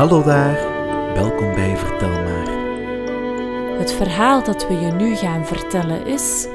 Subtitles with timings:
[0.00, 0.54] Hallo daar,
[1.14, 2.48] welkom bij Vertel maar.
[3.78, 6.46] Het verhaal dat we je nu gaan vertellen is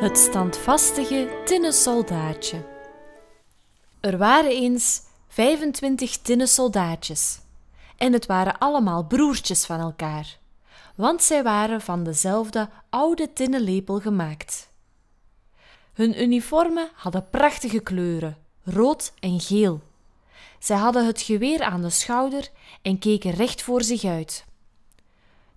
[0.00, 2.64] Het standvastige tinnen soldaatje.
[4.00, 7.40] Er waren eens 25 tinnen soldaatjes
[7.96, 10.38] en het waren allemaal broertjes van elkaar,
[10.94, 14.68] want zij waren van dezelfde oude tinnen lepel gemaakt.
[15.92, 19.80] Hun uniformen hadden prachtige kleuren, rood en geel.
[20.62, 22.50] Zij hadden het geweer aan de schouder
[22.82, 24.44] en keken recht voor zich uit.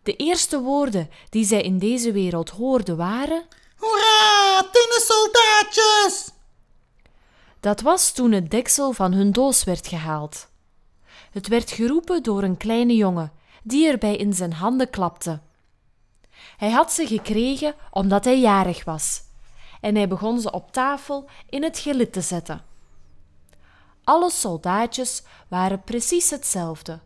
[0.04, 3.44] De eerste woorden die zij in deze wereld hoorden waren:
[3.78, 6.30] Hoera, tinnen soldaatjes!
[7.60, 10.48] Dat was toen het deksel van hun doos werd gehaald.
[11.32, 13.32] Het werd geroepen door een kleine jongen
[13.64, 15.40] die erbij in zijn handen klapte.
[16.58, 19.22] Hij had ze gekregen omdat hij jarig was
[19.82, 22.74] en hij begon ze op tafel in het gelid te zetten.
[24.06, 27.00] Alle soldaatjes waren precies hetzelfde,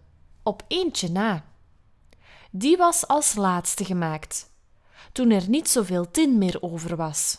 [0.43, 1.43] op eentje na.
[2.51, 4.49] Die was als laatste gemaakt,
[5.11, 7.37] toen er niet zoveel tin meer over was.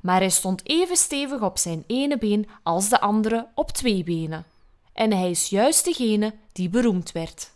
[0.00, 4.46] Maar hij stond even stevig op zijn ene been als de andere op twee benen.
[4.92, 7.52] En hij is juist degene die beroemd werd.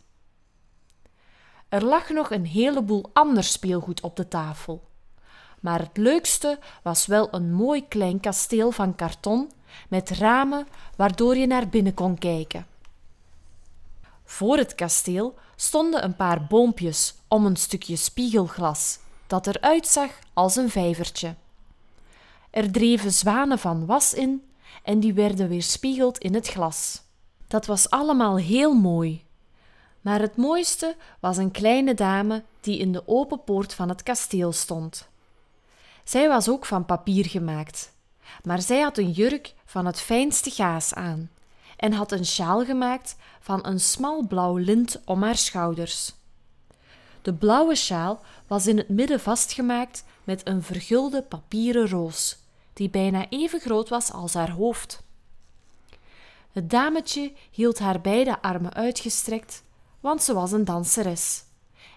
[1.69, 4.89] Er lag nog een heleboel ander speelgoed op de tafel.
[5.61, 9.51] Maar het leukste was wel een mooi klein kasteel van karton
[9.89, 12.67] met ramen waardoor je naar binnen kon kijken.
[14.25, 20.57] Voor het kasteel stonden een paar boompjes om een stukje spiegelglas dat eruit zag als
[20.57, 21.35] een vijvertje.
[22.51, 24.45] Er dreven zwanen van was in
[24.83, 27.03] en die werden weerspiegeld in het glas.
[27.47, 29.25] Dat was allemaal heel mooi.
[30.01, 34.53] Maar het mooiste was een kleine dame die in de open poort van het kasteel
[34.53, 35.09] stond.
[36.05, 37.93] Zij was ook van papier gemaakt,
[38.45, 41.31] maar zij had een jurk van het fijnste gaas aan
[41.77, 46.15] en had een sjaal gemaakt van een smal blauw lint om haar schouders.
[47.23, 52.39] De blauwe sjaal was in het midden vastgemaakt met een vergulde papieren roos,
[52.73, 55.03] die bijna even groot was als haar hoofd.
[56.53, 59.63] Het dametje hield haar beide armen uitgestrekt,
[60.01, 61.43] want ze was een danseres,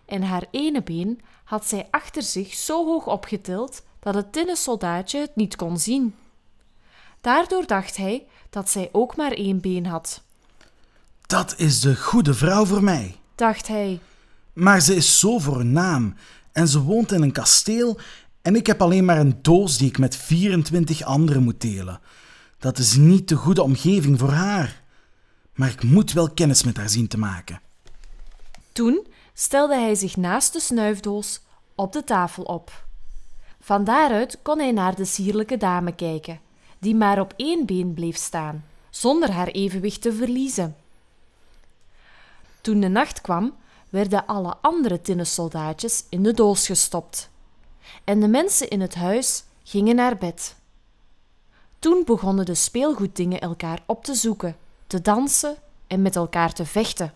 [0.06, 5.20] en haar ene been had zij achter zich zo hoog opgetild dat het tinnen soldaatje
[5.20, 6.16] het niet kon zien.
[7.24, 10.22] Daardoor dacht hij dat zij ook maar één been had.
[11.22, 13.16] Dat is de goede vrouw voor mij.
[13.36, 14.00] Dacht hij,
[14.54, 16.16] Maar ze is zo voornaam
[16.52, 18.00] en ze woont in een kasteel
[18.42, 22.00] en ik heb alleen maar een doos die ik met 24 anderen moet delen.
[22.60, 24.82] Dat is niet de goede omgeving voor haar.
[25.54, 27.62] Maar ik moet wel kennis met haar zien te maken.
[28.72, 31.42] Toen stelde hij zich naast de snuifdoos
[31.76, 32.86] op de tafel op.
[33.60, 36.40] Van daaruit kon hij naar de sierlijke dame kijken,
[36.84, 40.76] die maar op één been bleef staan, zonder haar evenwicht te verliezen.
[42.62, 43.56] Toen de nacht kwam,
[43.90, 47.30] werden alle andere tinnen soldaatjes in de doos gestopt.
[48.04, 50.56] En de mensen in het huis gingen naar bed.
[51.80, 54.56] Toen begonnen de speelgoeddingen elkaar op te zoeken,
[54.88, 55.56] te dansen
[55.88, 57.14] en met elkaar te vechten.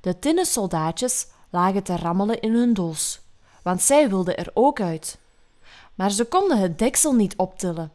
[0.00, 3.20] De tinnen soldaatjes lagen te rammelen in hun doos,
[3.62, 5.18] want zij wilden er ook uit.
[5.94, 7.92] Maar ze konden het deksel niet optillen.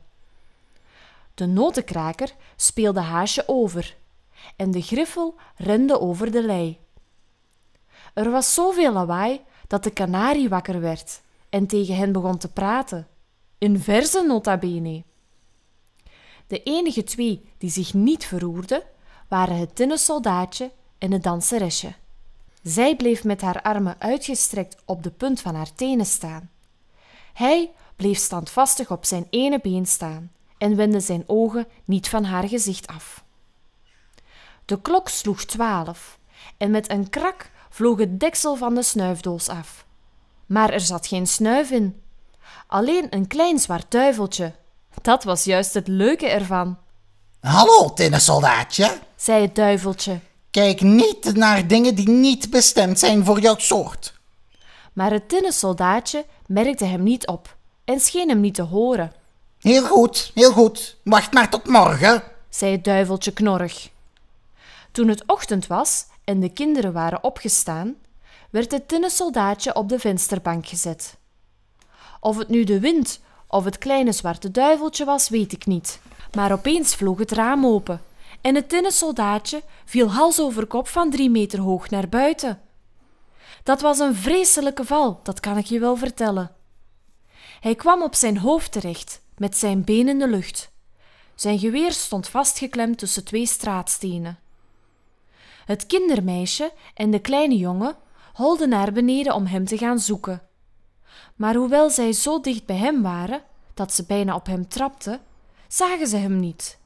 [1.39, 3.97] De notenkraker speelde haasje over
[4.55, 6.79] en de griffel rende over de lei.
[8.13, 13.07] Er was zoveel lawaai dat de kanarie wakker werd en tegen hen begon te praten,
[13.57, 15.03] in verzen nota bene.
[16.47, 18.83] De enige twee die zich niet verroerden,
[19.27, 21.93] waren het tinnen soldaatje en het danseresje.
[22.61, 26.49] Zij bleef met haar armen uitgestrekt op de punt van haar tenen staan.
[27.33, 32.47] Hij bleef standvastig op zijn ene been staan en wendde zijn ogen niet van haar
[32.47, 33.23] gezicht af.
[34.65, 36.19] De klok sloeg twaalf
[36.57, 39.85] en met een krak vloog het deksel van de snuifdoos af.
[40.45, 42.01] Maar er zat geen snuif in,
[42.67, 44.53] alleen een klein zwart duiveltje.
[45.01, 46.77] Dat was juist het leuke ervan,
[47.39, 48.97] Hallo, tinnen soldaatje.
[49.15, 50.19] zei het duiveltje.
[50.51, 54.13] Kijk niet naar dingen die niet bestemd zijn voor jouw soort.
[54.93, 59.11] Maar het tinnen soldaatje merkte hem niet op en scheen hem niet te horen,
[59.69, 60.97] Heel goed, heel goed.
[61.03, 62.23] Wacht maar tot morgen.
[62.49, 63.89] zei het duiveltje knorrig.
[64.91, 67.95] Toen het ochtend was en de kinderen waren opgestaan,
[68.49, 71.17] werd het tinnen soldaatje op de vensterbank gezet.
[72.19, 75.99] Of het nu de wind of het kleine zwarte duiveltje was, weet ik niet.
[76.35, 78.01] Maar opeens vloog het raam open
[78.41, 82.61] en het tinnen soldaatje viel hals over kop van drie meter hoog naar buiten.
[83.63, 86.51] Dat was een vreselijke val, dat kan ik je wel vertellen.
[87.59, 90.71] Hij kwam op zijn hoofd terecht, met zijn been in de lucht.
[91.35, 94.39] Zijn geweer stond vastgeklemd tussen twee straatstenen.
[95.65, 97.95] Het kindermeisje en de kleine jongen
[98.33, 100.41] holden naar beneden om hem te gaan zoeken.
[101.35, 103.41] Maar hoewel zij zo dicht bij hem waren
[103.73, 105.21] dat ze bijna op hem trapten,
[105.67, 106.77] zagen ze hem niet.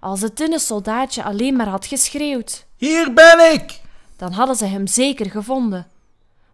[0.00, 3.80] Als het tinnen soldaatje alleen maar had geschreeuwd, Hier ben ik!
[4.16, 5.86] dan hadden ze hem zeker gevonden.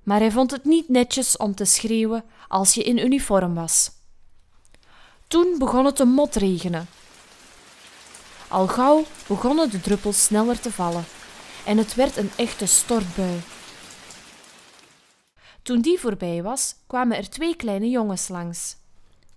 [0.02, 3.90] Maar hij vond het niet netjes om te schreeuwen als je in uniform was.
[5.29, 6.89] Toen begon het te motregenen.
[8.49, 11.05] Al gauw begonnen de druppels sneller te vallen
[11.65, 13.41] en het werd een echte stortbui.
[15.63, 18.77] Toen die voorbij was, kwamen er twee kleine jongens langs.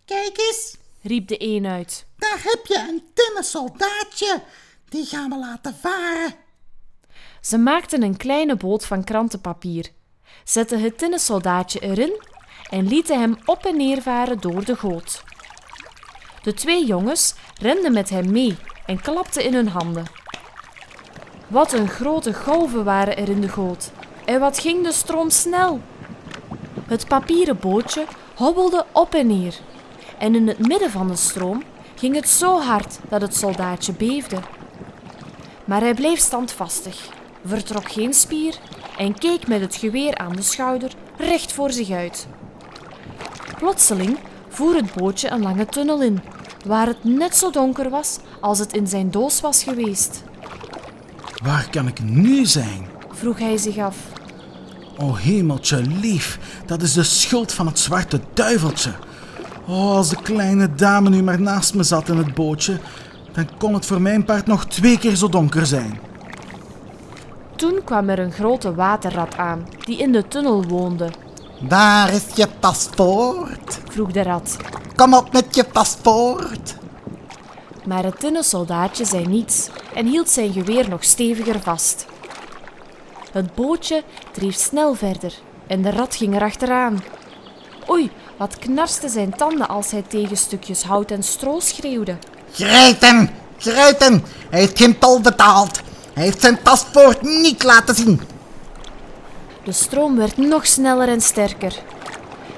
[0.06, 2.06] Kijk eens, Riep de een uit.
[2.18, 4.42] daar heb je een tinnen soldaatje.
[4.90, 6.36] Die gaan we laten varen.
[7.42, 9.92] Ze maakten een kleine boot van krantenpapier,
[10.44, 12.22] zetten het tinnen soldaatje erin
[12.70, 15.24] en lieten hem op en neer varen door de goot.
[16.42, 20.06] De twee jongens renden met hem mee en klapten in hun handen.
[21.48, 23.92] Wat een grote golven waren er in de goot
[24.26, 25.82] en wat ging de stroom snel.
[26.86, 28.06] Het papieren bootje
[28.36, 29.56] hobbelde op en neer
[30.18, 31.64] en in het midden van de stroom
[31.96, 34.38] ging het zo hard dat het soldaatje beefde.
[35.66, 37.10] Maar hij bleef standvastig,
[37.46, 38.56] vertrok geen spier
[38.98, 42.28] en keek met het geweer aan de schouder recht voor zich uit.
[43.58, 44.18] Plotseling
[44.52, 46.22] voer het bootje een lange tunnel in,
[46.66, 50.24] waar het net zo donker was als het in zijn doos was geweest.
[51.44, 52.88] Waar kan ik nu zijn?
[53.12, 53.98] Vroeg hij zich af.
[54.98, 58.92] O hemeltje lief, dat is de schuld van het zwarte duiveltje.
[59.68, 62.80] Oh, als de kleine dame nu maar naast me zat in het bootje,
[63.32, 66.00] dan kon het voor mijn part nog twee keer zo donker zijn.
[67.56, 71.10] Toen kwam er een grote waterrat aan, die in de tunnel woonde,
[71.70, 73.80] Waar is je paspoort?
[73.90, 74.58] vroeg de rat.
[74.96, 76.76] Kom op met je paspoort.
[77.86, 82.06] Maar het tinnen soldaatje zei niets en hield zijn geweer nog steviger vast.
[83.32, 85.34] Het bootje dreef snel verder
[85.68, 87.04] en de rat ging erachteraan.
[87.90, 92.18] Oei, wat knarsten zijn tanden als hij tegen stukjes hout en stro schreeuwde.
[92.54, 94.24] Grijp hem, grijp hem.
[94.50, 95.82] Hij heeft geen tol betaald.
[96.14, 98.22] Hij heeft zijn paspoort niet laten zien.
[99.64, 101.80] De stroom werd nog sneller en sterker.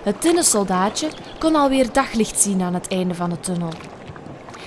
[0.04, 1.10] Het tinnen soldaatje
[1.40, 3.72] kon alweer daglicht zien aan het einde van de tunnel.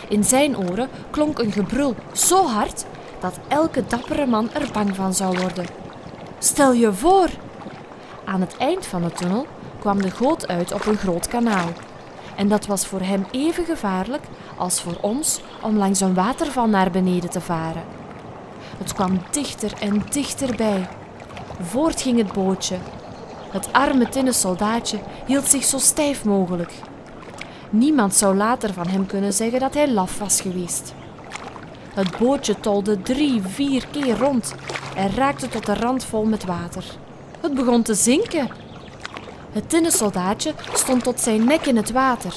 [0.08, 2.84] In zijn oren klonk een gebrul zo hard
[3.20, 5.66] dat elke dappere man er bang van zou worden.
[6.38, 7.28] Stel je voor!
[8.24, 9.46] Aan het eind van de tunnel
[9.78, 11.68] kwam de goot uit op een groot kanaal.
[12.36, 14.22] En dat was voor hem even gevaarlijk
[14.56, 17.84] als voor ons om langs een waterval naar beneden te varen.
[18.78, 20.88] Het kwam dichter en dichterbij.
[21.60, 22.76] Voort ging het bootje.
[23.50, 26.72] Het arme tinnen soldaatje hield zich zo stijf mogelijk.
[27.70, 30.94] Niemand zou later van hem kunnen zeggen dat hij laf was geweest.
[31.94, 34.54] Het bootje tolde drie, vier keer rond
[34.96, 36.84] en raakte tot de rand vol met water.
[37.40, 38.48] Het begon te zinken.
[39.52, 42.34] Het tinnen soldaatje stond tot zijn nek in het water.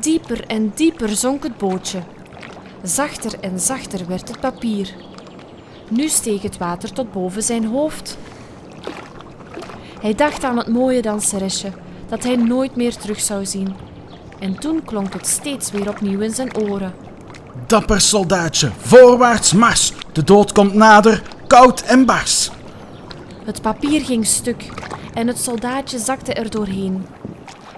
[0.00, 2.02] Dieper en dieper zonk het bootje.
[2.82, 4.94] Zachter en zachter werd het papier.
[5.88, 8.18] Nu steeg het water tot boven zijn hoofd.
[10.04, 11.72] Hij dacht aan het mooie danseresje
[12.08, 13.76] dat hij nooit meer terug zou zien.
[14.38, 16.94] En toen klonk het steeds weer opnieuw in zijn oren.
[17.66, 19.92] Dapper soldaatje, voorwaarts mars.
[20.12, 22.50] De dood komt nader, koud en bars.
[23.44, 24.68] Het papier ging stuk
[25.14, 27.06] en het soldaatje zakte er doorheen.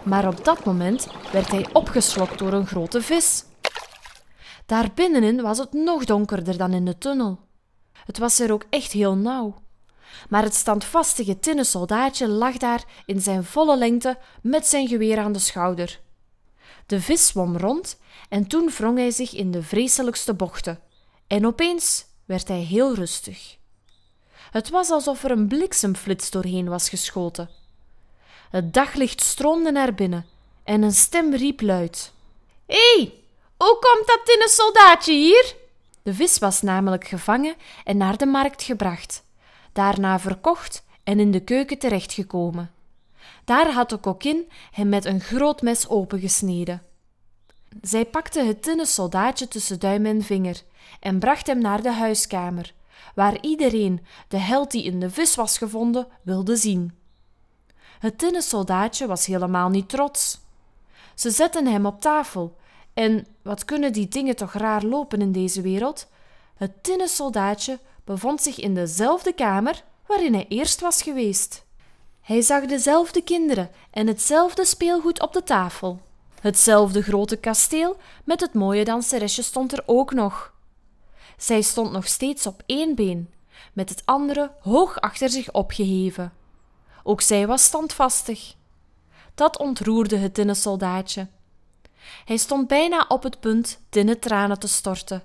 [0.03, 3.45] Maar op dat moment werd hij opgeslokt door een grote vis.
[4.67, 7.39] Daar binnenin was het nog donkerder dan in de tunnel.
[8.05, 9.65] Het was er ook echt heel nauw.
[10.29, 15.33] Maar het standvastige tinnen soldaatje lag daar in zijn volle lengte met zijn geweer aan
[15.33, 16.01] de schouder.
[16.87, 20.81] De vis zwom rond en toen wrong hij zich in de vreselijkste bochten.
[21.27, 23.57] En opeens werd hij heel rustig.
[24.51, 27.51] Het was alsof er een bliksemflits doorheen was geschoten.
[28.51, 30.27] Het daglicht stroomde naar binnen
[30.65, 32.13] en een stem riep luid:
[32.67, 33.13] Hé, hey,
[33.57, 35.55] hoe komt dat tinnen soldaatje hier?
[36.03, 37.55] De vis was namelijk gevangen
[37.85, 39.23] en naar de markt gebracht,
[39.77, 42.71] daarna verkocht en in de keuken terechtgekomen.
[43.45, 46.83] Daar had de kokkin hem met een groot mes opengesneden.
[47.81, 50.63] Zij pakte het tinnen soldaatje tussen duim en vinger
[51.01, 52.75] en bracht hem naar de huiskamer,
[53.15, 56.95] waar iedereen de held die in de vis was gevonden wilde zien.
[57.99, 60.41] Het tinnen soldaatje was helemaal niet trots.
[61.15, 62.57] Ze zetten hem op tafel
[62.95, 66.07] en wat kunnen die dingen toch raar lopen in deze wereld?
[66.57, 71.65] Het tinnen soldaatje bevond zich in dezelfde kamer waarin hij eerst was geweest.
[72.21, 76.01] Hij zag dezelfde kinderen en hetzelfde speelgoed op de tafel.
[76.41, 80.55] Hetzelfde grote kasteel met het mooie danseresje stond er ook nog.
[81.37, 83.33] Zij stond nog steeds op één been,
[83.73, 86.33] met het andere hoog achter zich opgeheven.
[87.03, 88.55] Ook zij was standvastig.
[89.35, 91.29] Dat ontroerde het tinnen soldaatje.
[92.25, 95.23] Hij stond bijna op het punt tinnen tranen te storten,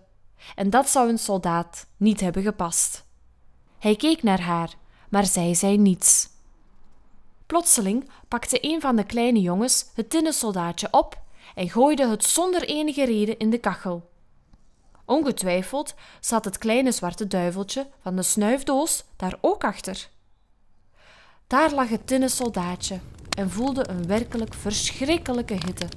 [0.55, 3.05] en dat zou een soldaat niet hebben gepast.
[3.79, 4.73] Hij keek naar haar,
[5.09, 6.29] maar zij zei niets.
[7.45, 11.21] Plotseling pakte een van de kleine jongens het tinnen soldaatje op
[11.55, 14.09] en gooide het zonder enige reden in de kachel.
[15.05, 20.09] Ongetwijfeld zat het kleine zwarte duiveltje van de snuifdoos daar ook achter.
[21.47, 22.99] Daar lag het tinnen soldaatje
[23.37, 25.87] en voelde een werkelijk verschrikkelijke hitte.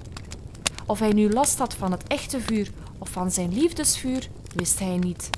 [0.86, 4.96] Of hij nu last had van het echte vuur of van zijn liefdesvuur, wist hij
[4.96, 5.30] niet.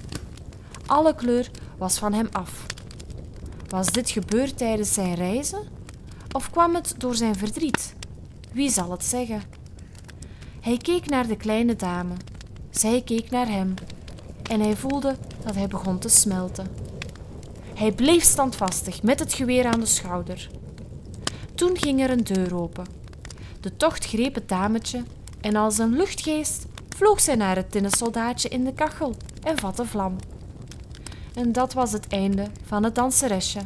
[0.86, 2.66] Alle kleur was van hem af.
[3.68, 5.62] Was dit gebeurd tijdens zijn reizen?
[6.32, 7.94] Of kwam het door zijn verdriet?
[8.52, 9.42] Wie zal het zeggen?
[10.60, 12.14] Hij keek naar de kleine dame.
[12.70, 13.74] Zij keek naar hem.
[14.42, 16.66] En hij voelde dat hij begon te smelten.
[17.74, 20.50] Hij bleef standvastig met het geweer aan de schouder.
[21.54, 22.86] Toen ging er een deur open.
[23.60, 25.02] De tocht greep het dametje
[25.40, 29.84] en als een luchtgeest vloog zij naar het tinnen soldaatje in de kachel en vatte
[29.84, 30.16] vlam.
[31.34, 33.60] En dat was het einde van het danseresje.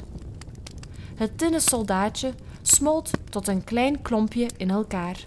[1.14, 5.26] Het tinnen soldaatje smolt tot een klein klompje in elkaar.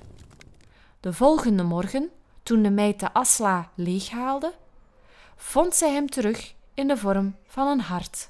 [1.00, 2.10] De volgende morgen,
[2.43, 4.53] toen de meid de asla leeghaalde,
[5.36, 8.29] vond zij hem terug in de vorm van een hart.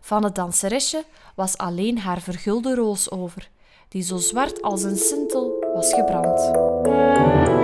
[0.00, 3.50] Van het danseresje was alleen haar vergulde roos over,
[3.88, 7.59] die zo zwart als een sintel was gebrand.